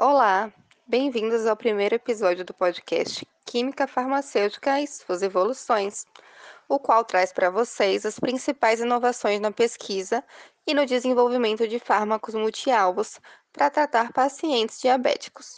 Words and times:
Olá, 0.00 0.52
bem-vindos 0.86 1.44
ao 1.44 1.56
primeiro 1.56 1.96
episódio 1.96 2.44
do 2.44 2.54
podcast 2.54 3.26
Química 3.44 3.84
Farmacêutica 3.88 4.80
e 4.80 4.86
suas 4.86 5.22
evoluções, 5.22 6.06
o 6.68 6.78
qual 6.78 7.04
traz 7.04 7.32
para 7.32 7.50
vocês 7.50 8.06
as 8.06 8.16
principais 8.16 8.78
inovações 8.78 9.40
na 9.40 9.50
pesquisa 9.50 10.22
e 10.64 10.72
no 10.72 10.86
desenvolvimento 10.86 11.66
de 11.66 11.80
fármacos 11.80 12.36
multialvos 12.36 13.18
para 13.52 13.70
tratar 13.70 14.12
pacientes 14.12 14.80
diabéticos. 14.80 15.56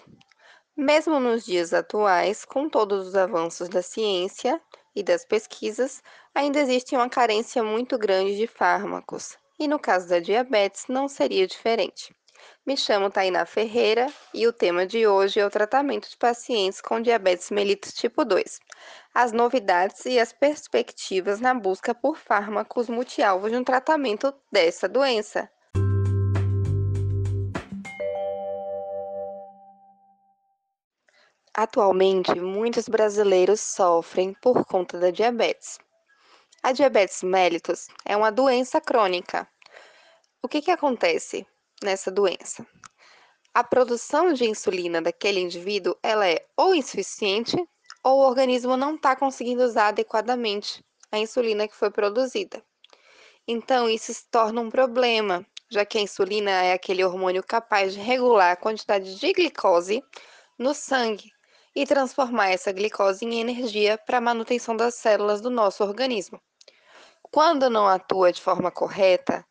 Mesmo 0.74 1.20
nos 1.20 1.44
dias 1.44 1.74
atuais, 1.74 2.42
com 2.42 2.66
todos 2.66 3.08
os 3.08 3.14
avanços 3.14 3.68
da 3.68 3.82
ciência 3.82 4.58
e 4.96 5.02
das 5.02 5.22
pesquisas, 5.22 6.02
ainda 6.34 6.60
existe 6.60 6.96
uma 6.96 7.10
carência 7.10 7.62
muito 7.62 7.98
grande 7.98 8.38
de 8.38 8.46
fármacos, 8.46 9.36
e 9.58 9.68
no 9.68 9.78
caso 9.78 10.08
da 10.08 10.18
diabetes 10.18 10.86
não 10.88 11.08
seria 11.08 11.46
diferente. 11.46 12.18
Me 12.66 12.76
chamo 12.76 13.10
Tainá 13.10 13.46
Ferreira 13.46 14.06
e 14.34 14.46
o 14.46 14.52
tema 14.52 14.86
de 14.86 15.06
hoje 15.06 15.40
é 15.40 15.46
o 15.46 15.50
tratamento 15.50 16.08
de 16.08 16.16
pacientes 16.16 16.80
com 16.80 17.00
diabetes 17.00 17.50
mellitus 17.50 17.92
tipo 17.94 18.24
2. 18.24 18.60
As 19.14 19.32
novidades 19.32 20.04
e 20.06 20.18
as 20.18 20.32
perspectivas 20.32 21.40
na 21.40 21.54
busca 21.54 21.94
por 21.94 22.16
fármacos 22.16 22.88
multialvos 22.88 23.50
de 23.50 23.56
um 23.56 23.64
tratamento 23.64 24.32
dessa 24.52 24.88
doença. 24.88 25.50
Atualmente, 31.54 32.38
muitos 32.38 32.88
brasileiros 32.88 33.60
sofrem 33.60 34.34
por 34.40 34.64
conta 34.64 34.98
da 34.98 35.10
diabetes. 35.10 35.78
A 36.62 36.72
diabetes 36.72 37.22
mellitus 37.22 37.88
é 38.04 38.16
uma 38.16 38.30
doença 38.30 38.80
crônica. 38.80 39.48
O 40.42 40.48
que, 40.48 40.62
que 40.62 40.70
acontece? 40.70 41.46
Nessa 41.84 42.10
doença. 42.10 42.66
A 43.52 43.64
produção 43.64 44.32
de 44.32 44.44
insulina 44.44 45.02
daquele 45.02 45.40
indivíduo 45.40 45.96
ela 46.02 46.28
é 46.28 46.46
ou 46.56 46.74
insuficiente 46.74 47.56
ou 48.02 48.20
o 48.20 48.26
organismo 48.26 48.76
não 48.76 48.94
está 48.94 49.16
conseguindo 49.16 49.62
usar 49.62 49.88
adequadamente 49.88 50.84
a 51.10 51.18
insulina 51.18 51.66
que 51.66 51.74
foi 51.74 51.90
produzida. 51.90 52.62
Então, 53.46 53.88
isso 53.88 54.14
se 54.14 54.28
torna 54.30 54.60
um 54.60 54.70
problema, 54.70 55.44
já 55.68 55.84
que 55.84 55.98
a 55.98 56.00
insulina 56.00 56.50
é 56.50 56.72
aquele 56.72 57.04
hormônio 57.04 57.42
capaz 57.42 57.92
de 57.94 58.00
regular 58.00 58.52
a 58.52 58.56
quantidade 58.56 59.18
de 59.18 59.32
glicose 59.32 60.02
no 60.58 60.72
sangue 60.72 61.32
e 61.74 61.86
transformar 61.86 62.50
essa 62.50 62.72
glicose 62.72 63.24
em 63.24 63.40
energia 63.40 63.98
para 63.98 64.18
a 64.18 64.20
manutenção 64.20 64.76
das 64.76 64.94
células 64.94 65.40
do 65.40 65.50
nosso 65.50 65.82
organismo. 65.82 66.40
Quando 67.22 67.70
não 67.70 67.86
atua 67.86 68.32
de 68.32 68.40
forma 68.40 68.70
correta, 68.70 69.44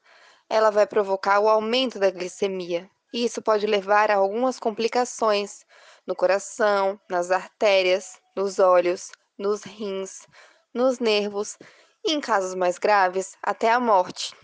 ela 0.49 0.71
vai 0.71 0.87
provocar 0.87 1.39
o 1.39 1.47
aumento 1.47 1.99
da 1.99 2.09
glicemia. 2.09 2.89
E 3.13 3.25
isso 3.25 3.41
pode 3.41 3.65
levar 3.65 4.11
a 4.11 4.15
algumas 4.15 4.59
complicações 4.59 5.65
no 6.05 6.15
coração, 6.15 6.99
nas 7.09 7.31
artérias, 7.31 8.19
nos 8.35 8.59
olhos, 8.59 9.11
nos 9.37 9.63
rins, 9.63 10.27
nos 10.73 10.99
nervos 10.99 11.57
e, 12.05 12.11
em 12.11 12.19
casos 12.19 12.55
mais 12.55 12.77
graves, 12.77 13.35
até 13.43 13.71
a 13.71 13.79
morte. 13.79 14.35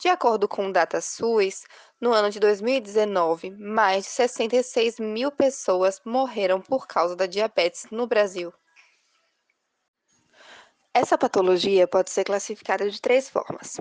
De 0.00 0.08
acordo 0.08 0.48
com 0.48 0.68
o 0.68 0.72
DataSUS, 0.72 1.64
no 2.00 2.12
ano 2.12 2.30
de 2.30 2.40
2019, 2.40 3.50
mais 3.50 4.04
de 4.04 4.10
66 4.10 4.98
mil 4.98 5.30
pessoas 5.30 6.00
morreram 6.04 6.60
por 6.60 6.86
causa 6.86 7.14
da 7.14 7.26
diabetes 7.26 7.86
no 7.90 8.06
Brasil. 8.06 8.52
Essa 10.94 11.18
patologia 11.18 11.86
pode 11.86 12.10
ser 12.10 12.24
classificada 12.24 12.90
de 12.90 13.00
três 13.00 13.28
formas: 13.28 13.80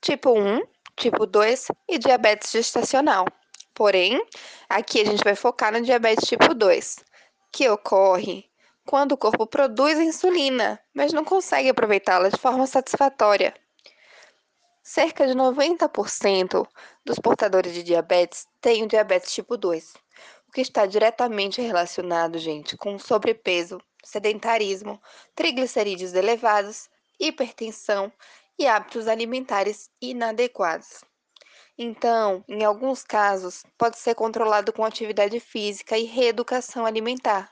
tipo 0.00 0.32
1, 0.32 0.60
tipo 1.00 1.24
2 1.24 1.68
e 1.88 1.98
diabetes 1.98 2.50
gestacional. 2.50 3.26
Porém, 3.74 4.22
aqui 4.68 5.00
a 5.00 5.04
gente 5.06 5.24
vai 5.24 5.34
focar 5.34 5.72
no 5.72 5.80
diabetes 5.80 6.28
tipo 6.28 6.54
2, 6.54 6.96
que 7.50 7.68
ocorre 7.68 8.44
quando 8.86 9.12
o 9.12 9.16
corpo 9.16 9.46
produz 9.46 9.98
insulina, 9.98 10.78
mas 10.92 11.12
não 11.12 11.24
consegue 11.24 11.70
aproveitá-la 11.70 12.28
de 12.28 12.38
forma 12.38 12.66
satisfatória. 12.66 13.54
Cerca 14.82 15.26
de 15.26 15.34
90% 15.34 16.66
dos 17.04 17.18
portadores 17.18 17.72
de 17.72 17.82
diabetes 17.82 18.46
têm 18.60 18.82
o 18.82 18.88
diabetes 18.88 19.32
tipo 19.32 19.56
2, 19.56 19.94
o 20.48 20.52
que 20.52 20.60
está 20.60 20.84
diretamente 20.84 21.62
relacionado, 21.62 22.38
gente, 22.38 22.76
com 22.76 22.98
sobrepeso, 22.98 23.80
sedentarismo, 24.04 25.00
triglicerídeos 25.34 26.12
elevados, 26.12 26.90
hipertensão 27.18 28.12
e 28.60 28.66
hábitos 28.66 29.08
alimentares 29.08 29.88
inadequados. 30.02 31.02
Então, 31.78 32.44
em 32.46 32.62
alguns 32.62 33.02
casos, 33.02 33.64
pode 33.78 33.98
ser 33.98 34.14
controlado 34.14 34.70
com 34.70 34.84
atividade 34.84 35.40
física 35.40 35.96
e 35.96 36.04
reeducação 36.04 36.84
alimentar. 36.84 37.48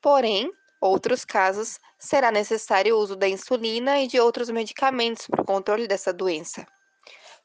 Porém, 0.00 0.48
outros 0.80 1.24
casos, 1.24 1.80
será 1.98 2.30
necessário 2.30 2.94
o 2.94 3.00
uso 3.00 3.16
da 3.16 3.28
insulina 3.28 3.98
e 3.98 4.06
de 4.06 4.20
outros 4.20 4.48
medicamentos 4.48 5.26
para 5.26 5.42
o 5.42 5.44
controle 5.44 5.88
dessa 5.88 6.12
doença. 6.12 6.64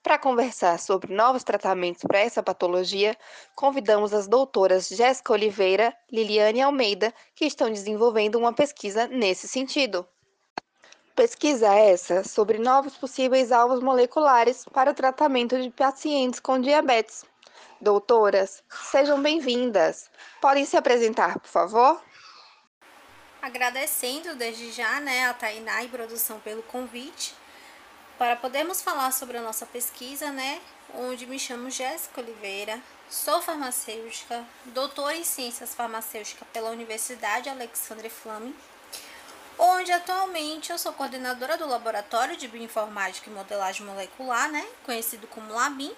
Para 0.04 0.20
conversar 0.20 0.78
sobre 0.78 1.12
novos 1.12 1.44
tratamentos 1.44 2.04
para 2.04 2.20
essa 2.20 2.44
patologia, 2.44 3.18
convidamos 3.56 4.14
as 4.14 4.28
doutoras 4.28 4.90
Jéssica 4.90 5.34
Oliveira 5.34 5.92
e 6.12 6.18
Liliane 6.18 6.62
Almeida, 6.62 7.12
que 7.34 7.46
estão 7.46 7.68
desenvolvendo 7.68 8.36
uma 8.36 8.54
pesquisa 8.54 9.08
nesse 9.08 9.48
sentido. 9.48 10.08
Pesquisa 11.16 11.76
essa 11.76 12.24
sobre 12.24 12.58
novos 12.58 12.96
possíveis 12.96 13.52
alvos 13.52 13.82
moleculares 13.82 14.64
para 14.72 14.92
o 14.92 14.94
tratamento 14.94 15.62
de 15.62 15.70
pacientes 15.70 16.40
com 16.40 16.60
diabetes. 16.60 17.26
Doutoras, 17.82 18.64
sejam 18.70 19.22
bem-vindas. 19.22 20.10
Podem 20.40 20.66
se 20.66 20.78
apresentar, 20.78 21.38
por 21.40 21.50
favor? 21.50 22.02
Agradecendo 23.42 24.36
desde 24.36 24.72
já 24.72 25.02
né, 25.02 25.26
a 25.26 25.34
Tainá 25.34 25.84
e 25.84 25.90
Produção 25.90 26.40
pelo 26.40 26.64
convite 26.64 27.36
para 28.18 28.38
podermos 28.38 28.82
falar 28.82 29.12
sobre 29.12 29.38
a 29.38 29.42
nossa 29.42 29.66
pesquisa, 29.66 30.32
né? 30.32 30.62
Onde 30.94 31.26
me 31.26 31.38
chamo 31.38 31.70
Jéssica 31.70 32.22
Oliveira, 32.22 32.80
sou 33.10 33.42
farmacêutica, 33.42 34.46
doutora 34.66 35.16
em 35.16 35.24
Ciências 35.24 35.76
Farmacêuticas 35.76 36.48
pela 36.54 36.70
Universidade 36.70 37.50
Alexandre 37.50 38.10
Fleming 38.10 38.56
onde 39.58 39.92
atualmente 39.92 40.72
eu 40.72 40.78
sou 40.78 40.94
coordenadora 40.94 41.58
do 41.58 41.68
Laboratório 41.68 42.38
de 42.38 42.48
Bioinformática 42.48 43.30
e 43.30 43.34
Modelagem 43.34 43.86
Molecular, 43.86 44.52
né, 44.52 44.66
conhecido 44.84 45.28
como 45.28 45.54
LABIM, 45.54 45.92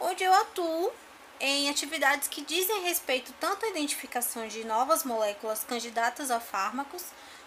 onde 0.00 0.24
eu 0.24 0.32
atuo 0.32 0.92
em 1.40 1.68
atividades 1.70 2.28
que 2.28 2.42
dizem 2.42 2.82
respeito 2.82 3.32
tanto 3.40 3.64
à 3.64 3.70
identificação 3.70 4.46
de 4.46 4.64
novas 4.64 5.04
moléculas 5.04 5.64
candidatas 5.64 6.30
a 6.30 6.38
fármacos, 6.38 7.04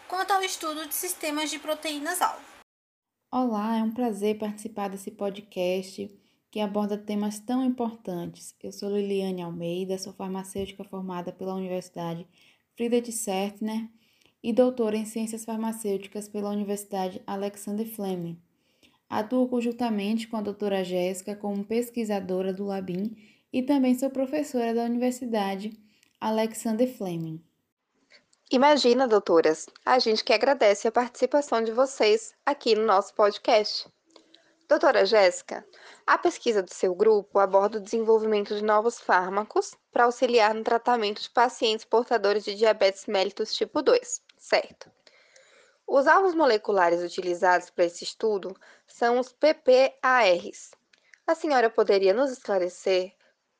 quanto 0.07 0.31
ao 0.31 0.41
estudo 0.41 0.87
de 0.87 0.95
sistemas 0.95 1.49
de 1.49 1.59
proteínas-alvo. 1.59 2.41
Olá, 3.31 3.77
é 3.77 3.83
um 3.83 3.91
prazer 3.91 4.37
participar 4.37 4.89
desse 4.89 5.11
podcast 5.11 6.09
que 6.51 6.59
aborda 6.59 6.97
temas 6.97 7.39
tão 7.39 7.63
importantes. 7.63 8.53
Eu 8.61 8.71
sou 8.71 8.89
Liliane 8.89 9.41
Almeida, 9.41 9.97
sou 9.97 10.13
farmacêutica 10.13 10.83
formada 10.83 11.31
pela 11.31 11.55
Universidade 11.55 12.27
Friedrich 12.75 13.11
Sertner 13.11 13.89
e 14.43 14.51
doutora 14.51 14.97
em 14.97 15.05
Ciências 15.05 15.45
Farmacêuticas 15.45 16.27
pela 16.27 16.49
Universidade 16.49 17.21
Alexander 17.25 17.87
Fleming. 17.87 18.37
Atuo 19.09 19.47
conjuntamente 19.47 20.27
com 20.27 20.35
a 20.35 20.41
doutora 20.41 20.83
Jéssica 20.83 21.35
como 21.35 21.63
pesquisadora 21.63 22.51
do 22.51 22.65
Labim 22.65 23.15
e 23.53 23.61
também 23.61 23.97
sou 23.97 24.09
professora 24.09 24.73
da 24.73 24.83
Universidade 24.83 25.71
Alexander 26.19 26.87
Fleming. 26.87 27.39
Imagina, 28.51 29.07
doutoras, 29.07 29.67
a 29.85 29.97
gente 29.99 30.23
que 30.23 30.33
agradece 30.33 30.87
a 30.87 30.91
participação 30.91 31.63
de 31.63 31.71
vocês 31.71 32.33
aqui 32.45 32.75
no 32.75 32.85
nosso 32.85 33.13
podcast. 33.13 33.87
Doutora 34.73 35.05
Jéssica, 35.05 35.63
a 36.07 36.17
pesquisa 36.17 36.63
do 36.63 36.73
seu 36.73 36.95
grupo 36.95 37.37
aborda 37.37 37.77
o 37.77 37.79
desenvolvimento 37.79 38.55
de 38.55 38.63
novos 38.63 38.99
fármacos 38.99 39.75
para 39.91 40.05
auxiliar 40.05 40.51
no 40.55 40.63
tratamento 40.63 41.21
de 41.21 41.29
pacientes 41.29 41.85
portadores 41.85 42.43
de 42.43 42.55
diabetes 42.55 43.05
mellitus 43.05 43.53
tipo 43.53 43.83
2 43.83 44.19
certo? 44.35 44.91
Os 45.85 46.07
alvos 46.07 46.33
moleculares 46.33 47.03
utilizados 47.03 47.69
para 47.69 47.85
esse 47.85 48.03
estudo 48.03 48.57
são 48.87 49.19
os 49.19 49.31
PPARs. 49.31 50.71
A 51.27 51.35
senhora 51.35 51.69
poderia 51.69 52.11
nos 52.11 52.31
esclarecer 52.31 53.13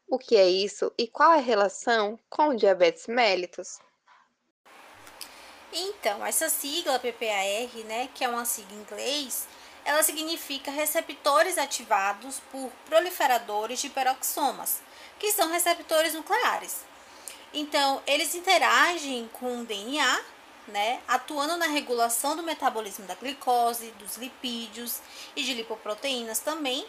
o 0.07 0.17
que 0.17 0.35
é 0.35 0.49
isso 0.49 0.91
e 0.97 1.07
qual 1.07 1.31
é 1.33 1.37
a 1.37 1.41
relação 1.41 2.17
com 2.27 2.47
o 2.47 2.55
diabetes 2.55 3.05
mellitus? 3.05 3.77
Então, 5.71 6.25
essa 6.25 6.49
sigla 6.49 6.97
PPAR, 6.97 7.85
né, 7.85 8.09
que 8.15 8.23
é 8.23 8.27
uma 8.27 8.45
sigla 8.45 8.73
em 8.73 8.81
inglês, 8.81 9.47
ela 9.85 10.03
significa 10.03 10.71
receptores 10.71 11.57
ativados 11.57 12.41
por 12.51 12.71
proliferadores 12.85 13.81
de 13.81 13.89
peroxomas, 13.89 14.81
que 15.19 15.31
são 15.31 15.51
receptores 15.51 16.13
nucleares. 16.13 16.85
Então, 17.53 18.01
eles 18.07 18.33
interagem 18.33 19.29
com 19.33 19.61
o 19.61 19.65
DNA 19.65 20.21
né, 20.67 21.01
atuando 21.07 21.57
na 21.57 21.67
regulação 21.67 22.35
do 22.35 22.43
metabolismo 22.43 23.05
da 23.05 23.15
glicose, 23.15 23.91
dos 23.99 24.17
lipídios 24.17 24.99
e 25.35 25.43
de 25.43 25.53
lipoproteínas 25.53 26.39
também, 26.39 26.85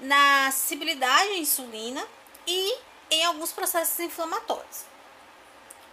na 0.00 0.50
sensibilidade 0.50 1.30
à 1.30 1.38
insulina 1.38 2.06
e 2.46 2.78
em 3.10 3.24
alguns 3.24 3.52
processos 3.52 3.98
inflamatórios. 4.00 4.93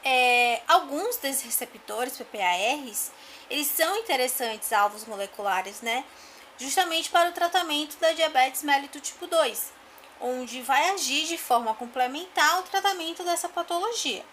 É, 0.03 0.61
alguns 0.67 1.17
desses 1.17 1.43
receptores 1.43 2.17
PPARs, 2.17 3.11
eles 3.49 3.67
são 3.67 3.97
interessantes 3.97 4.73
alvos 4.73 5.05
moleculares, 5.05 5.81
né? 5.81 6.03
Justamente 6.57 7.09
para 7.09 7.29
o 7.29 7.33
tratamento 7.33 7.97
da 7.99 8.11
diabetes 8.11 8.63
mellito 8.63 8.99
tipo 8.99 9.27
2, 9.27 9.73
onde 10.19 10.61
vai 10.61 10.89
agir 10.91 11.25
de 11.27 11.37
forma 11.37 11.73
complementar 11.75 12.55
ao 12.55 12.63
tratamento 12.63 13.23
dessa 13.23 13.49
patologia. 13.49 14.25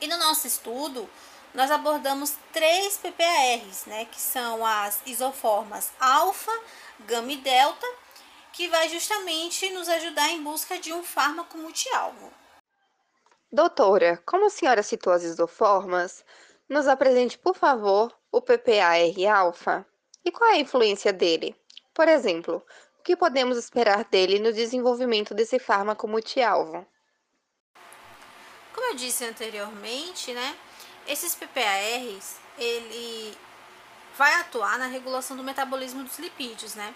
E 0.00 0.06
no 0.06 0.16
nosso 0.16 0.46
estudo, 0.46 1.08
nós 1.54 1.70
abordamos 1.70 2.34
três 2.52 2.96
PPARs, 2.96 3.84
né, 3.86 4.06
que 4.06 4.20
são 4.20 4.64
as 4.64 5.00
isoformas 5.04 5.90
alfa, 6.00 6.52
gama 7.00 7.32
e 7.32 7.36
delta, 7.36 7.86
que 8.52 8.68
vai 8.68 8.88
justamente 8.88 9.70
nos 9.70 9.88
ajudar 9.88 10.30
em 10.30 10.42
busca 10.42 10.78
de 10.78 10.92
um 10.92 11.02
fármaco 11.02 11.58
multialvo. 11.58 12.32
Doutora, 13.54 14.16
como 14.24 14.46
a 14.46 14.50
senhora 14.50 14.82
citou 14.82 15.12
as 15.12 15.22
isoformas, 15.22 16.24
nos 16.66 16.88
apresente, 16.88 17.36
por 17.36 17.54
favor, 17.54 18.10
o 18.30 18.40
PPAR-alfa 18.40 19.84
e 20.24 20.32
qual 20.32 20.52
é 20.52 20.54
a 20.54 20.58
influência 20.58 21.12
dele. 21.12 21.54
Por 21.92 22.08
exemplo, 22.08 22.64
o 22.98 23.02
que 23.02 23.14
podemos 23.14 23.58
esperar 23.58 24.04
dele 24.04 24.38
no 24.38 24.54
desenvolvimento 24.54 25.34
desse 25.34 25.58
fármaco 25.58 26.08
multialvo? 26.08 26.86
Como 28.74 28.86
eu 28.86 28.94
disse 28.94 29.26
anteriormente, 29.26 30.32
né, 30.32 30.56
esses 31.06 31.34
PPARs, 31.34 32.36
ele 32.56 33.36
vai 34.16 34.32
atuar 34.40 34.78
na 34.78 34.86
regulação 34.86 35.36
do 35.36 35.44
metabolismo 35.44 36.02
dos 36.04 36.18
lipídios, 36.18 36.74
né? 36.74 36.94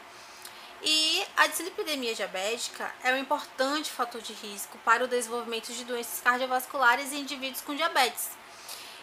E 0.82 1.26
a 1.36 1.46
dislipidemia 1.46 2.14
diabética 2.14 2.94
é 3.02 3.12
um 3.12 3.16
importante 3.16 3.90
fator 3.90 4.20
de 4.20 4.32
risco 4.32 4.78
para 4.84 5.04
o 5.04 5.08
desenvolvimento 5.08 5.72
de 5.72 5.84
doenças 5.84 6.20
cardiovasculares 6.20 7.12
em 7.12 7.20
indivíduos 7.20 7.62
com 7.62 7.74
diabetes. 7.74 8.30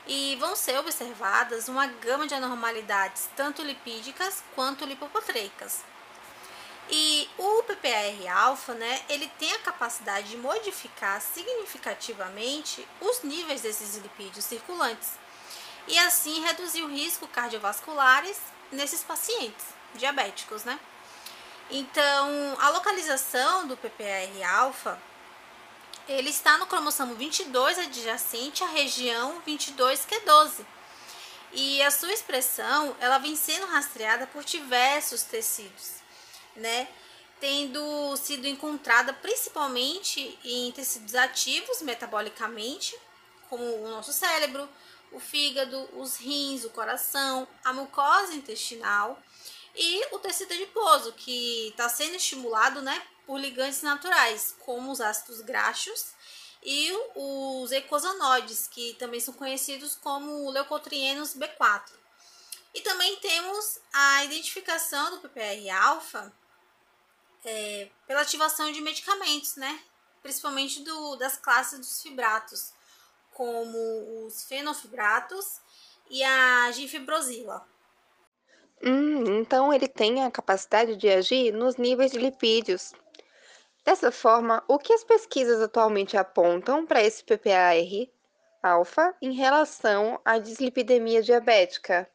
E 0.08 0.36
vão 0.40 0.56
ser 0.56 0.78
observadas 0.78 1.68
uma 1.68 1.88
gama 1.88 2.28
de 2.28 2.36
anormalidades, 2.36 3.30
tanto 3.36 3.64
lipídicas 3.64 4.44
quanto 4.54 4.86
lipoproteicas. 4.86 5.84
E 6.90 7.30
o 7.38 7.64
PPAR-alfa, 7.64 8.74
né, 8.74 9.02
ele 9.08 9.28
tem 9.40 9.52
a 9.54 9.60
capacidade 9.60 10.30
de 10.30 10.38
modificar 10.38 11.22
significativamente 11.22 12.86
os 13.00 13.24
níveis 13.24 13.62
desses 13.62 13.96
lipídios 13.96 14.46
circulantes 14.46 15.12
e 15.88 15.98
assim 16.00 16.42
reduzir 16.42 16.84
o 16.84 16.90
risco 16.90 17.28
cardiovasculares 17.28 18.38
nesses 18.72 19.04
pacientes 19.04 19.66
diabéticos, 19.96 20.64
né? 20.66 20.80
Então, 21.72 22.58
a 22.60 22.70
localização 22.70 23.68
do 23.68 23.78
PPAR-alfa 23.78 25.00
ele 26.08 26.30
está 26.30 26.58
no 26.58 26.68
cromossomo 26.68 27.16
22 27.16 27.80
adjacente 27.80 28.64
à 28.64 28.68
região 28.68 29.42
22q12. 29.48 30.66
E 31.54 31.82
a 31.82 31.92
sua 31.92 32.12
expressão, 32.12 32.96
ela 33.00 33.20
vem 33.20 33.36
sendo 33.36 33.68
rastreada 33.68 34.28
por 34.28 34.44
diversos 34.44 35.24
tecidos, 35.24 36.02
né? 36.56 36.88
Tendo 37.40 38.18
sido 38.18 38.48
encontrada 38.48 39.14
principalmente 39.14 40.38
em 40.44 40.72
tecidos 40.72 41.16
ativos 41.16 41.82
metabolicamente, 41.82 42.98
como 43.50 43.64
o 43.64 43.90
nosso 43.90 44.12
cérebro, 44.12 44.68
o 45.12 45.20
fígado, 45.20 45.88
os 45.94 46.18
rins, 46.18 46.66
o 46.66 46.70
coração, 46.72 47.48
a 47.64 47.72
mucosa 47.72 48.34
intestinal 48.34 49.22
e 49.76 50.16
o 50.16 50.20
tecido 50.20 50.54
adiposo, 50.54 51.14
que 51.14 51.70
está 51.70 51.90
sendo 51.90 52.16
estimulado 52.16 52.82
né, 52.82 53.06
por 53.26 53.40
ligantes 53.40 53.82
naturais, 53.82 54.56
como 54.60 54.92
os 54.92 55.02
ácidos 55.02 55.42
graxos 55.42 56.14
e 56.62 56.92
os 57.16 57.72
eicosanoides, 57.72 58.68
que 58.68 58.94
também 58.94 59.20
são 59.20 59.34
conhecidos 59.34 59.96
como 59.96 60.50
leucotrienos 60.50 61.36
B4. 61.36 61.92
E 62.74 62.82
também 62.82 63.16
temos 63.18 63.80
a 63.92 64.24
identificação 64.24 65.12
do 65.12 65.20
PPR-alfa 65.20 66.34
é, 67.46 67.90
pela 68.08 68.22
ativação 68.22 68.72
de 68.72 68.82
medicamentos, 68.82 69.56
né? 69.56 69.84
principalmente 70.24 70.82
do, 70.82 71.18
das 71.18 71.38
classes 71.38 71.78
dos 71.78 72.02
fibratos, 72.02 72.72
como 73.34 74.26
os 74.26 74.44
fenofibratos 74.44 75.60
e 76.10 76.24
a 76.24 76.72
gifibrosila. 76.72 77.68
Hum, 78.86 79.40
então 79.40 79.74
ele 79.74 79.88
tem 79.88 80.24
a 80.24 80.32
capacidade 80.32 80.98
de 80.98 81.10
agir 81.10 81.54
nos 81.54 81.78
níveis 81.78 82.12
de 82.12 82.18
lipídios. 82.18 82.92
Dessa 83.86 84.12
forma, 84.12 84.64
o 84.68 84.78
que 84.78 84.94
as 84.94 85.04
pesquisas 85.04 85.62
atualmente 85.62 86.18
apontam 86.18 86.86
para 86.86 87.02
esse 87.02 87.24
PPAR 87.24 87.76
alfa 88.62 89.14
em 89.22 89.34
relação 89.34 90.20
à 90.24 90.38
dislipidemia 90.38 91.22
diabética? 91.22 92.10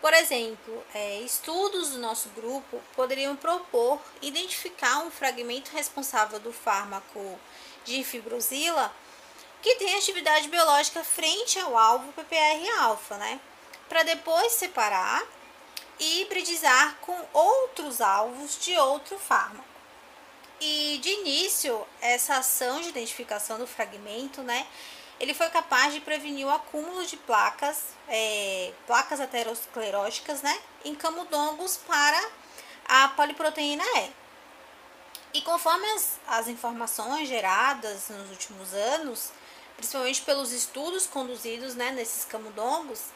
Por 0.00 0.14
exemplo, 0.14 0.82
é, 0.94 1.20
estudos 1.20 1.90
do 1.90 1.98
nosso 1.98 2.28
grupo 2.30 2.80
poderiam 2.96 3.36
propor 3.36 4.00
identificar 4.22 5.00
um 5.00 5.10
fragmento 5.10 5.72
responsável 5.72 6.40
do 6.40 6.52
fármaco 6.52 7.38
de 7.84 8.02
fibrosila 8.02 8.90
que 9.60 9.74
tem 9.76 9.94
atividade 9.94 10.48
biológica 10.48 11.04
frente 11.04 11.58
ao 11.58 11.76
alvo 11.76 12.12
PPR-alfa, 12.12 13.18
né? 13.18 13.40
Para 13.90 14.04
depois 14.04 14.52
separar 14.52 15.20
e 15.98 16.22
hibridizar 16.22 16.96
com 17.00 17.26
outros 17.32 18.00
alvos 18.00 18.56
de 18.60 18.74
outro 18.78 19.18
fármaco. 19.18 19.68
E 20.60 20.98
de 21.02 21.10
início, 21.10 21.84
essa 22.00 22.36
ação 22.36 22.80
de 22.80 22.88
identificação 22.90 23.58
do 23.58 23.66
fragmento, 23.66 24.42
né, 24.42 24.64
ele 25.18 25.34
foi 25.34 25.50
capaz 25.50 25.92
de 25.92 26.00
prevenir 26.00 26.46
o 26.46 26.50
acúmulo 26.50 27.04
de 27.04 27.16
placas, 27.16 27.86
é, 28.08 28.72
placas 28.86 29.20
ateroscleróticas, 29.20 30.40
né, 30.40 30.56
em 30.84 30.94
camundongos 30.94 31.76
para 31.78 32.30
a 32.86 33.08
poliproteína 33.08 33.84
E. 33.96 34.12
E 35.34 35.42
conforme 35.42 35.86
as, 35.92 36.20
as 36.28 36.48
informações 36.48 37.28
geradas 37.28 38.08
nos 38.08 38.30
últimos 38.30 38.72
anos, 38.72 39.32
principalmente 39.76 40.22
pelos 40.22 40.52
estudos 40.52 41.06
conduzidos 41.06 41.74
né, 41.74 41.90
nesses 41.90 42.24
camundongos, 42.24 43.06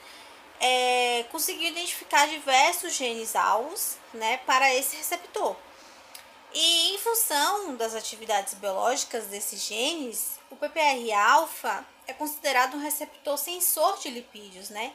é, 0.66 1.24
conseguiu 1.24 1.68
identificar 1.68 2.26
diversos 2.26 2.94
genes 2.94 3.36
alvos 3.36 3.98
né, 4.14 4.38
para 4.46 4.72
esse 4.74 4.96
receptor. 4.96 5.54
E 6.54 6.94
em 6.94 6.98
função 6.98 7.76
das 7.76 7.94
atividades 7.94 8.54
biológicas 8.54 9.26
desses 9.26 9.60
genes, 9.60 10.38
o 10.50 10.56
PPR-alfa 10.56 11.86
é 12.06 12.14
considerado 12.14 12.76
um 12.76 12.80
receptor 12.80 13.36
sensor 13.36 13.98
de 13.98 14.08
lipídios, 14.08 14.70
né? 14.70 14.94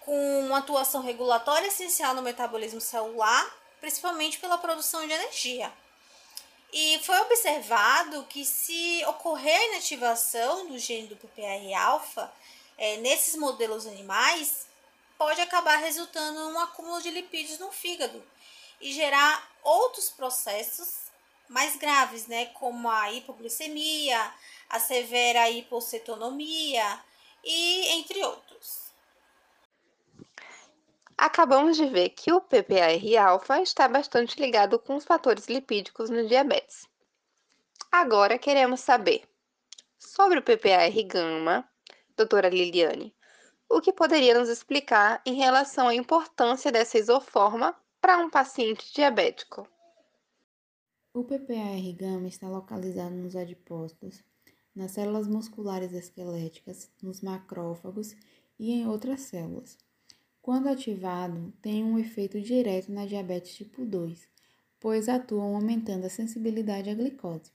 Com 0.00 0.40
uma 0.40 0.58
atuação 0.58 1.00
regulatória 1.00 1.68
essencial 1.68 2.14
no 2.14 2.20
metabolismo 2.20 2.80
celular, 2.80 3.48
principalmente 3.80 4.38
pela 4.40 4.58
produção 4.58 5.06
de 5.06 5.12
energia. 5.12 5.72
E 6.70 7.00
foi 7.04 7.18
observado 7.20 8.26
que 8.28 8.44
se 8.44 9.02
ocorrer 9.06 9.56
a 9.56 9.66
inativação 9.68 10.66
do 10.66 10.78
gene 10.78 11.06
do 11.06 11.16
PPR-alfa 11.16 12.30
é, 12.76 12.96
nesses 12.96 13.36
modelos 13.36 13.86
animais, 13.86 14.66
pode 15.22 15.40
acabar 15.40 15.76
resultando 15.76 16.40
em 16.40 16.52
um 16.52 16.58
acúmulo 16.58 17.00
de 17.00 17.08
lipídios 17.08 17.60
no 17.60 17.70
fígado 17.70 18.20
e 18.80 18.92
gerar 18.92 19.48
outros 19.62 20.10
processos 20.10 21.12
mais 21.48 21.76
graves, 21.76 22.26
né, 22.26 22.46
como 22.46 22.90
a 22.90 23.12
hipoglicemia, 23.12 24.18
a 24.68 24.80
severa 24.80 25.48
hipocetonomia 25.48 27.00
e 27.44 27.86
entre 27.98 28.20
outros. 28.24 28.90
Acabamos 31.16 31.76
de 31.76 31.86
ver 31.86 32.08
que 32.08 32.32
o 32.32 32.40
PPAR-alfa 32.40 33.62
está 33.62 33.86
bastante 33.86 34.40
ligado 34.40 34.76
com 34.76 34.96
os 34.96 35.04
fatores 35.04 35.46
lipídicos 35.46 36.10
no 36.10 36.26
diabetes. 36.26 36.84
Agora 37.92 38.36
queremos 38.38 38.80
saber 38.80 39.22
sobre 40.00 40.40
o 40.40 40.42
PPAR-gama, 40.42 41.64
doutora 42.16 42.48
Liliane, 42.48 43.14
o 43.72 43.80
que 43.80 43.90
poderia 43.90 44.38
nos 44.38 44.50
explicar 44.50 45.22
em 45.24 45.34
relação 45.34 45.88
à 45.88 45.94
importância 45.94 46.70
dessa 46.70 46.98
isoforma 46.98 47.74
para 48.02 48.18
um 48.18 48.28
paciente 48.28 48.92
diabético. 48.92 49.66
O 51.14 51.24
PPAR-gama 51.24 52.28
está 52.28 52.48
localizado 52.48 53.14
nos 53.14 53.34
adipócitos, 53.34 54.22
nas 54.76 54.90
células 54.90 55.26
musculares 55.26 55.94
esqueléticas, 55.94 56.90
nos 57.02 57.22
macrófagos 57.22 58.14
e 58.58 58.72
em 58.72 58.86
outras 58.86 59.22
células. 59.22 59.78
Quando 60.42 60.68
ativado, 60.68 61.50
tem 61.62 61.82
um 61.82 61.98
efeito 61.98 62.40
direto 62.42 62.92
na 62.92 63.06
diabetes 63.06 63.54
tipo 63.54 63.86
2, 63.86 64.28
pois 64.78 65.08
atuam 65.08 65.54
aumentando 65.54 66.04
a 66.04 66.10
sensibilidade 66.10 66.90
à 66.90 66.94
glicose. 66.94 67.50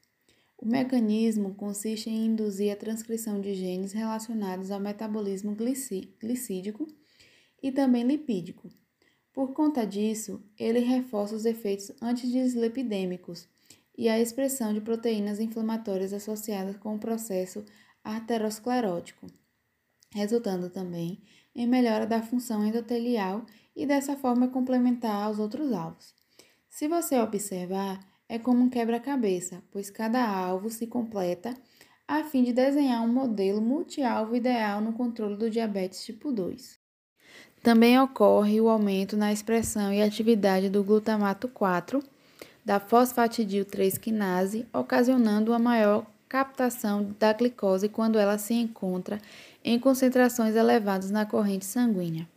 O 0.58 0.66
mecanismo 0.66 1.54
consiste 1.54 2.10
em 2.10 2.26
induzir 2.26 2.74
a 2.74 2.76
transcrição 2.76 3.40
de 3.40 3.54
genes 3.54 3.92
relacionados 3.92 4.72
ao 4.72 4.80
metabolismo 4.80 5.56
glicídico 5.56 6.88
e 7.62 7.72
também 7.72 8.04
lipídico. 8.04 8.68
Por 9.32 9.54
conta 9.54 9.86
disso, 9.86 10.42
ele 10.58 10.80
reforça 10.80 11.36
os 11.36 11.46
efeitos 11.46 11.92
antidislipidêmicos 12.02 13.48
e 13.96 14.10
a 14.10 14.20
expressão 14.20 14.74
de 14.74 14.82
proteínas 14.82 15.40
inflamatórias 15.40 16.12
associadas 16.12 16.76
com 16.78 16.96
o 16.96 17.00
processo 17.00 17.64
arteriosclerótico, 18.04 19.28
resultando 20.12 20.72
também 20.72 21.22
em 21.54 21.68
melhora 21.68 22.08
da 22.08 22.22
função 22.22 22.66
endotelial 22.66 23.46
e 23.76 23.86
dessa 23.86 24.16
forma 24.16 24.48
complementar 24.48 25.24
aos 25.24 25.38
outros 25.38 25.72
alvos. 25.72 26.16
Se 26.68 26.88
você 26.88 27.20
observar, 27.20 28.00
é 28.30 28.38
como 28.38 28.64
um 28.64 28.70
quebra-cabeça, 28.70 29.64
pois 29.72 29.90
cada 29.90 30.28
alvo 30.28 30.70
se 30.70 30.88
completa 30.88 31.54
a 32.08 32.24
fim 32.24 32.44
de 32.44 32.54
desenhar 32.54 33.04
um 33.04 33.08
modelo 33.08 33.62
multialvo 33.62 34.36
ideal 34.36 34.82
no 34.82 34.94
controle 34.94 35.36
do 35.36 35.50
diabetes 35.50 36.04
tipo 36.06 36.32
2. 36.32 36.80
Também 37.62 38.00
ocorre 38.00 38.62
o 38.62 38.70
aumento 38.70 39.18
na 39.18 39.34
expressão 39.34 39.92
e 39.92 40.02
atividade 40.02 40.70
do 40.70 40.84
glutamato 40.84 41.48
4, 41.48 42.02
da 42.64 42.80
fosfatidil 42.80 43.66
3 43.66 43.98
quinase, 43.98 44.66
ocasionando 44.74 45.52
uma 45.52 45.60
maior 45.60 46.06
captação 46.30 47.16
da 47.18 47.34
glicose 47.34 47.90
quando 47.90 48.20
ela 48.20 48.38
se 48.38 48.54
encontra 48.54 49.20
em 49.64 49.80
concentrações 49.80 50.56
elevadas 50.56 51.10
na 51.10 51.26
corrente 51.26 51.66
sanguínea. 51.66 52.28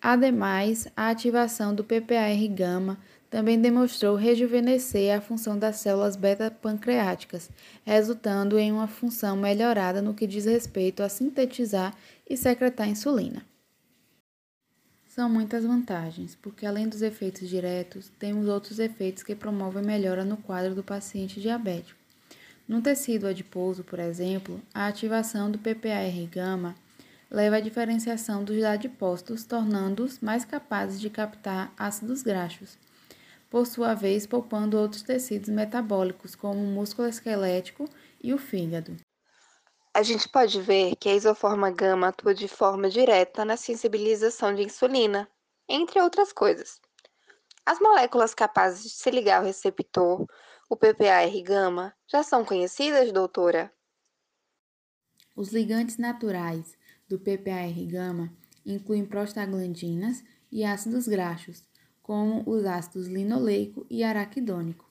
Ademais, 0.00 0.88
a 0.96 1.10
ativação 1.10 1.74
do 1.74 1.84
PPAR-gama 1.84 2.98
também 3.30 3.60
demonstrou 3.60 4.16
rejuvenescer 4.16 5.16
a 5.16 5.20
função 5.20 5.56
das 5.56 5.76
células 5.76 6.16
beta-pancreáticas, 6.16 7.48
resultando 7.84 8.58
em 8.58 8.72
uma 8.72 8.88
função 8.88 9.36
melhorada 9.36 10.02
no 10.02 10.12
que 10.12 10.26
diz 10.26 10.46
respeito 10.46 11.00
a 11.00 11.08
sintetizar 11.08 11.96
e 12.28 12.36
secretar 12.36 12.88
insulina. 12.88 13.46
São 15.06 15.28
muitas 15.28 15.64
vantagens, 15.64 16.36
porque 16.42 16.66
além 16.66 16.88
dos 16.88 17.02
efeitos 17.02 17.48
diretos, 17.48 18.10
temos 18.18 18.48
outros 18.48 18.78
efeitos 18.78 19.22
que 19.22 19.34
promovem 19.34 19.84
melhora 19.84 20.24
no 20.24 20.36
quadro 20.36 20.74
do 20.74 20.82
paciente 20.82 21.40
diabético. 21.40 21.98
No 22.66 22.80
tecido 22.80 23.26
adiposo, 23.26 23.84
por 23.84 23.98
exemplo, 23.98 24.60
a 24.72 24.86
ativação 24.86 25.50
do 25.50 25.58
PPAR-gama 25.58 26.74
leva 27.30 27.56
à 27.56 27.60
diferenciação 27.60 28.42
dos 28.42 28.62
adipócitos, 28.62 29.44
tornando-os 29.44 30.20
mais 30.20 30.44
capazes 30.44 31.00
de 31.00 31.10
captar 31.10 31.72
ácidos 31.76 32.22
graxos, 32.22 32.78
por 33.50 33.66
sua 33.66 33.94
vez 33.94 34.26
poupando 34.26 34.78
outros 34.78 35.02
tecidos 35.02 35.48
metabólicos, 35.48 36.36
como 36.36 36.60
o 36.60 36.72
músculo 36.72 37.08
esquelético 37.08 37.84
e 38.22 38.32
o 38.32 38.38
fígado. 38.38 38.96
A 39.92 40.04
gente 40.04 40.28
pode 40.28 40.60
ver 40.60 40.94
que 40.94 41.08
a 41.08 41.16
isoforma 41.16 41.68
gama 41.68 42.08
atua 42.08 42.32
de 42.32 42.46
forma 42.46 42.88
direta 42.88 43.44
na 43.44 43.56
sensibilização 43.56 44.54
de 44.54 44.62
insulina, 44.62 45.28
entre 45.68 46.00
outras 46.00 46.32
coisas. 46.32 46.80
As 47.66 47.80
moléculas 47.80 48.32
capazes 48.32 48.84
de 48.84 48.90
se 48.90 49.10
ligar 49.10 49.38
ao 49.38 49.44
receptor, 49.44 50.24
o 50.68 50.76
PPAR-gama, 50.76 51.92
já 52.06 52.22
são 52.22 52.44
conhecidas, 52.44 53.10
doutora? 53.10 53.72
Os 55.34 55.52
ligantes 55.52 55.98
naturais 55.98 56.78
do 57.08 57.18
PPAR-gama 57.18 58.32
incluem 58.64 59.04
prostaglandinas 59.04 60.22
e 60.52 60.64
ácidos 60.64 61.08
graxos, 61.08 61.64
como 62.10 62.42
os 62.44 62.64
ácidos 62.64 63.06
linoleico 63.06 63.86
e 63.88 64.02
araquidônico. 64.02 64.84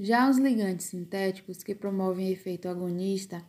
Já 0.00 0.30
os 0.30 0.38
ligantes 0.38 0.86
sintéticos 0.86 1.62
que 1.62 1.74
promovem 1.74 2.32
efeito 2.32 2.70
agonista 2.70 3.44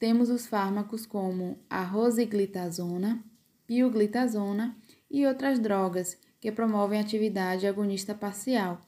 temos 0.00 0.28
os 0.28 0.44
fármacos 0.44 1.06
como 1.06 1.60
a 1.70 1.84
rosiglitazona, 1.84 3.24
pioglitazona 3.68 4.76
e 5.08 5.24
outras 5.26 5.60
drogas 5.60 6.18
que 6.40 6.50
promovem 6.50 6.98
atividade 6.98 7.68
agonista 7.68 8.16
parcial, 8.16 8.80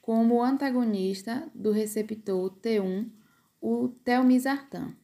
como 0.00 0.36
o 0.36 0.42
antagonista 0.42 1.50
do 1.54 1.72
receptor 1.72 2.50
T1, 2.62 3.10
o 3.60 3.88
telmisartan. 4.02 4.96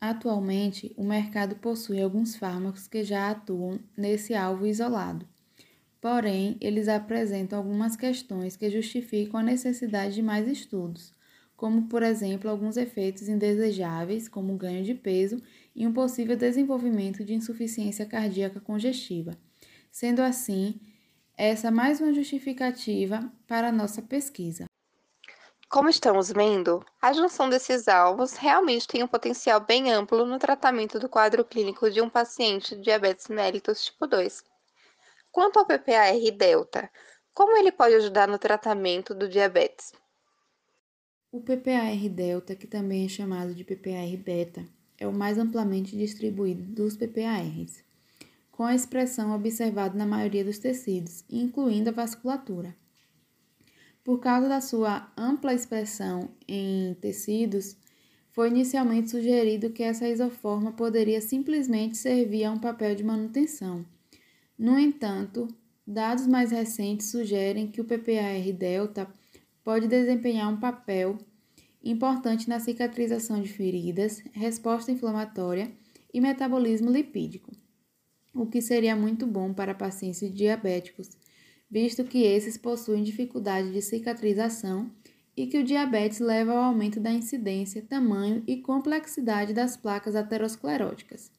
Atualmente, 0.00 0.94
o 0.96 1.04
mercado 1.04 1.56
possui 1.56 2.00
alguns 2.00 2.36
fármacos 2.36 2.88
que 2.88 3.04
já 3.04 3.32
atuam 3.32 3.78
nesse 3.94 4.34
alvo 4.34 4.66
isolado. 4.66 5.28
Porém, 6.00 6.56
eles 6.60 6.86
apresentam 6.86 7.58
algumas 7.58 7.96
questões 7.96 8.56
que 8.56 8.70
justificam 8.70 9.40
a 9.40 9.42
necessidade 9.42 10.14
de 10.14 10.22
mais 10.22 10.46
estudos, 10.46 11.12
como, 11.56 11.88
por 11.88 12.04
exemplo, 12.04 12.48
alguns 12.48 12.76
efeitos 12.76 13.28
indesejáveis, 13.28 14.28
como 14.28 14.56
ganho 14.56 14.84
de 14.84 14.94
peso 14.94 15.42
e 15.74 15.86
um 15.86 15.92
possível 15.92 16.36
desenvolvimento 16.36 17.24
de 17.24 17.34
insuficiência 17.34 18.06
cardíaca 18.06 18.60
congestiva. 18.60 19.36
Sendo 19.90 20.20
assim, 20.20 20.80
essa 21.36 21.70
mais 21.70 22.00
uma 22.00 22.14
justificativa 22.14 23.32
para 23.46 23.68
a 23.68 23.72
nossa 23.72 24.00
pesquisa. 24.00 24.66
Como 25.68 25.88
estamos 25.88 26.32
vendo, 26.32 26.82
a 27.02 27.12
junção 27.12 27.50
desses 27.50 27.88
alvos 27.88 28.34
realmente 28.34 28.88
tem 28.88 29.02
um 29.02 29.08
potencial 29.08 29.60
bem 29.60 29.92
amplo 29.92 30.24
no 30.24 30.38
tratamento 30.38 30.98
do 30.98 31.08
quadro 31.08 31.44
clínico 31.44 31.90
de 31.90 32.00
um 32.00 32.08
paciente 32.08 32.76
de 32.76 32.82
diabetes 32.82 33.28
mellitus 33.28 33.84
tipo 33.84 34.06
2. 34.06 34.44
Quanto 35.30 35.58
ao 35.58 35.66
PPAR-delta, 35.66 36.90
como 37.34 37.56
ele 37.56 37.70
pode 37.70 37.94
ajudar 37.94 38.26
no 38.26 38.38
tratamento 38.38 39.14
do 39.14 39.28
diabetes? 39.28 39.92
O 41.30 41.40
PPAR-delta, 41.40 42.56
que 42.56 42.66
também 42.66 43.04
é 43.04 43.08
chamado 43.08 43.54
de 43.54 43.62
PPAR-beta, 43.62 44.66
é 44.98 45.06
o 45.06 45.12
mais 45.12 45.38
amplamente 45.38 45.96
distribuído 45.96 46.62
dos 46.62 46.96
PPARs, 46.96 47.84
com 48.50 48.64
a 48.64 48.74
expressão 48.74 49.34
observada 49.34 49.96
na 49.96 50.06
maioria 50.06 50.42
dos 50.44 50.58
tecidos, 50.58 51.24
incluindo 51.30 51.90
a 51.90 51.92
vasculatura. 51.92 52.74
Por 54.02 54.18
causa 54.20 54.48
da 54.48 54.60
sua 54.60 55.12
ampla 55.16 55.52
expressão 55.52 56.30
em 56.48 56.94
tecidos, 56.94 57.76
foi 58.32 58.48
inicialmente 58.48 59.10
sugerido 59.10 59.70
que 59.70 59.82
essa 59.82 60.08
isoforma 60.08 60.72
poderia 60.72 61.20
simplesmente 61.20 61.96
servir 61.96 62.44
a 62.44 62.50
um 62.50 62.58
papel 62.58 62.94
de 62.94 63.04
manutenção. 63.04 63.84
No 64.58 64.76
entanto, 64.76 65.46
dados 65.86 66.26
mais 66.26 66.50
recentes 66.50 67.10
sugerem 67.10 67.68
que 67.68 67.80
o 67.80 67.84
PPAR-delta 67.84 69.08
pode 69.62 69.86
desempenhar 69.86 70.52
um 70.52 70.58
papel 70.58 71.16
importante 71.82 72.48
na 72.48 72.58
cicatrização 72.58 73.40
de 73.40 73.48
feridas, 73.48 74.20
resposta 74.32 74.90
inflamatória 74.90 75.70
e 76.12 76.20
metabolismo 76.20 76.90
lipídico, 76.90 77.52
o 78.34 78.46
que 78.46 78.60
seria 78.60 78.96
muito 78.96 79.26
bom 79.26 79.54
para 79.54 79.74
pacientes 79.74 80.34
diabéticos, 80.34 81.10
visto 81.70 82.02
que 82.02 82.24
esses 82.24 82.58
possuem 82.58 83.04
dificuldade 83.04 83.72
de 83.72 83.80
cicatrização 83.80 84.90
e 85.36 85.46
que 85.46 85.58
o 85.58 85.64
diabetes 85.64 86.18
leva 86.18 86.52
ao 86.52 86.64
aumento 86.64 86.98
da 86.98 87.12
incidência, 87.12 87.80
tamanho 87.88 88.42
e 88.44 88.56
complexidade 88.56 89.52
das 89.52 89.76
placas 89.76 90.16
ateroscleróticas. 90.16 91.37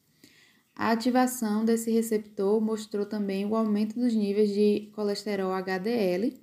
A 0.79 0.91
ativação 0.91 1.65
desse 1.65 1.91
receptor 1.91 2.61
mostrou 2.61 3.05
também 3.05 3.45
o 3.45 3.53
aumento 3.53 3.99
dos 3.99 4.15
níveis 4.15 4.49
de 4.53 4.89
colesterol 4.95 5.51
HDL 5.51 6.41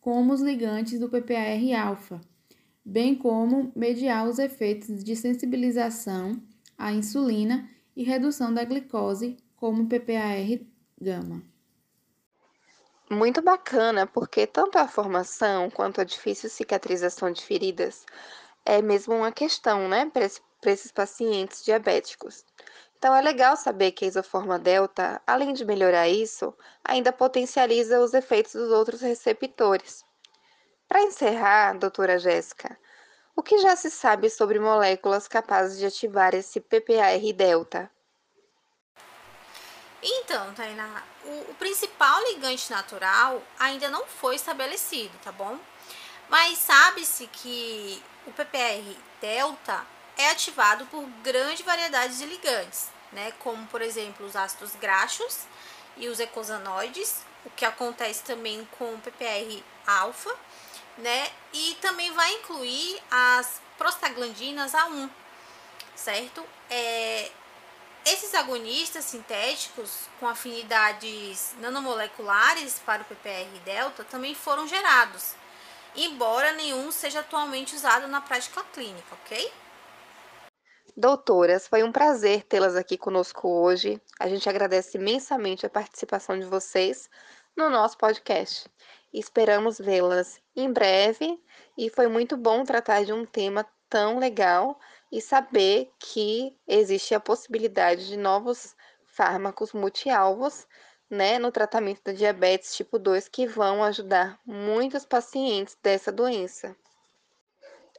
como 0.00 0.32
os 0.32 0.40
ligantes 0.40 0.98
do 0.98 1.08
PPAR-alfa, 1.08 2.20
bem 2.84 3.14
como 3.14 3.70
mediar 3.76 4.28
os 4.28 4.40
efeitos 4.40 5.04
de 5.04 5.14
sensibilização 5.14 6.42
à 6.76 6.92
insulina 6.92 7.70
e 7.94 8.02
redução 8.02 8.52
da 8.52 8.64
glicose, 8.64 9.36
como 9.54 9.86
PPAR-gama. 9.86 11.40
Muito 13.08 13.40
bacana, 13.40 14.04
porque 14.04 14.48
tanto 14.48 14.78
a 14.78 14.88
formação 14.88 15.70
quanto 15.70 16.00
a 16.00 16.04
difícil 16.04 16.50
cicatrização 16.50 17.30
de 17.30 17.44
feridas 17.44 18.04
é 18.64 18.82
mesmo 18.82 19.14
uma 19.14 19.30
questão, 19.30 19.88
né, 19.88 20.10
para 20.12 20.24
esse, 20.24 20.40
esses 20.66 20.90
pacientes 20.90 21.64
diabéticos. 21.64 22.44
Então, 23.00 23.16
é 23.16 23.22
legal 23.22 23.56
saber 23.56 23.92
que 23.92 24.04
a 24.04 24.08
isoforma 24.08 24.58
delta, 24.58 25.22
além 25.26 25.54
de 25.54 25.64
melhorar 25.64 26.06
isso, 26.06 26.54
ainda 26.84 27.10
potencializa 27.10 27.98
os 27.98 28.12
efeitos 28.12 28.52
dos 28.52 28.70
outros 28.70 29.00
receptores. 29.00 30.04
Para 30.86 31.00
encerrar, 31.00 31.78
doutora 31.78 32.18
Jéssica, 32.18 32.78
o 33.34 33.42
que 33.42 33.56
já 33.60 33.74
se 33.74 33.90
sabe 33.90 34.28
sobre 34.28 34.58
moléculas 34.58 35.26
capazes 35.26 35.78
de 35.78 35.86
ativar 35.86 36.34
esse 36.34 36.60
PPAR 36.60 37.18
delta? 37.34 37.90
Então, 40.02 40.52
Tainá, 40.52 41.02
o, 41.24 41.52
o 41.52 41.54
principal 41.54 42.22
ligante 42.24 42.70
natural 42.70 43.42
ainda 43.58 43.88
não 43.88 44.04
foi 44.04 44.34
estabelecido, 44.34 45.16
tá 45.24 45.32
bom? 45.32 45.58
Mas 46.28 46.58
sabe-se 46.58 47.26
que 47.28 48.02
o 48.26 48.32
PPR 48.32 48.94
delta 49.22 49.86
é 50.16 50.30
ativado 50.30 50.86
por 50.86 51.04
grande 51.22 51.62
variedade 51.62 52.18
de 52.18 52.26
ligantes, 52.26 52.88
né? 53.12 53.32
Como, 53.38 53.66
por 53.66 53.82
exemplo, 53.82 54.26
os 54.26 54.36
ácidos 54.36 54.74
graxos 54.76 55.40
e 55.96 56.08
os 56.08 56.20
ecosanoides, 56.20 57.22
o 57.44 57.50
que 57.50 57.64
acontece 57.64 58.22
também 58.22 58.66
com 58.78 58.94
o 58.94 58.98
PPR 58.98 59.62
alfa, 59.86 60.34
né? 60.98 61.28
E 61.52 61.76
também 61.80 62.12
vai 62.12 62.32
incluir 62.34 63.02
as 63.10 63.60
prostaglandinas 63.78 64.72
A1, 64.72 65.10
certo? 65.94 66.44
É, 66.68 67.30
esses 68.04 68.34
agonistas 68.34 69.04
sintéticos 69.04 70.08
com 70.18 70.28
afinidades 70.28 71.54
nanomoleculares 71.58 72.78
para 72.84 73.02
o 73.02 73.04
PPR 73.04 73.58
delta 73.64 74.04
também 74.04 74.34
foram 74.34 74.66
gerados 74.66 75.34
embora 75.94 76.52
nenhum 76.52 76.90
seja 76.92 77.20
atualmente 77.20 77.74
usado 77.74 78.06
na 78.06 78.20
prática 78.20 78.62
clínica, 78.72 79.14
ok? 79.24 79.52
Doutoras, 80.96 81.68
foi 81.68 81.82
um 81.82 81.92
prazer 81.92 82.42
tê-las 82.44 82.74
aqui 82.74 82.96
conosco 82.96 83.48
hoje. 83.48 84.00
A 84.18 84.28
gente 84.28 84.48
agradece 84.48 84.98
imensamente 84.98 85.64
a 85.64 85.70
participação 85.70 86.38
de 86.38 86.44
vocês 86.46 87.08
no 87.56 87.70
nosso 87.70 87.96
podcast. 87.96 88.68
Esperamos 89.12 89.78
vê-las 89.78 90.40
em 90.54 90.72
breve 90.72 91.40
e 91.76 91.88
foi 91.90 92.08
muito 92.08 92.36
bom 92.36 92.64
tratar 92.64 93.04
de 93.04 93.12
um 93.12 93.24
tema 93.24 93.64
tão 93.88 94.18
legal 94.18 94.78
e 95.12 95.20
saber 95.20 95.92
que 95.98 96.56
existe 96.66 97.14
a 97.14 97.20
possibilidade 97.20 98.08
de 98.08 98.16
novos 98.16 98.74
fármacos 99.04 99.72
multialvos 99.72 100.66
né, 101.08 101.38
no 101.38 101.52
tratamento 101.52 102.02
da 102.04 102.12
diabetes 102.12 102.74
tipo 102.74 102.98
2 102.98 103.28
que 103.28 103.46
vão 103.46 103.82
ajudar 103.84 104.38
muitos 104.44 105.04
pacientes 105.04 105.76
dessa 105.82 106.10
doença. 106.10 106.76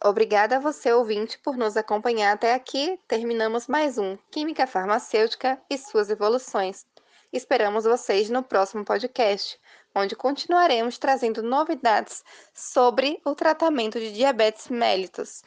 Obrigada 0.03 0.55
a 0.55 0.59
você, 0.59 0.91
ouvinte, 0.91 1.37
por 1.37 1.55
nos 1.55 1.77
acompanhar 1.77 2.33
até 2.33 2.55
aqui. 2.55 2.99
Terminamos 3.07 3.67
mais 3.67 3.99
um 3.99 4.17
Química 4.31 4.65
Farmacêutica 4.65 5.61
e 5.69 5.77
suas 5.77 6.09
evoluções. 6.09 6.87
Esperamos 7.31 7.83
vocês 7.83 8.27
no 8.27 8.41
próximo 8.41 8.83
podcast, 8.83 9.59
onde 9.93 10.15
continuaremos 10.15 10.97
trazendo 10.97 11.43
novidades 11.43 12.23
sobre 12.51 13.21
o 13.23 13.35
tratamento 13.35 13.99
de 13.99 14.11
diabetes 14.11 14.69
mellitus. 14.69 15.43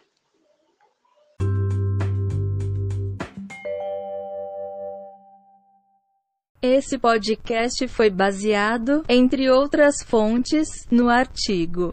Esse 6.62 6.96
podcast 6.96 7.88
foi 7.88 8.08
baseado, 8.08 9.04
entre 9.08 9.50
outras 9.50 9.96
fontes, 10.04 10.68
no 10.92 11.10
artigo 11.10 11.92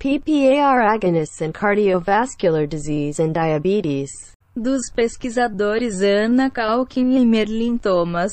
PPAR 0.00 0.80
agonists 0.96 1.42
in 1.42 1.52
cardiovascular 1.52 2.66
disease 2.66 3.20
and 3.20 3.34
diabetes. 3.34 4.10
Dos 4.56 4.90
pesquisadores 4.96 6.00
Ana 6.00 6.48
Calkin 6.50 7.12
e 7.12 7.26
Merlin 7.26 7.78
Thomas 7.78 8.32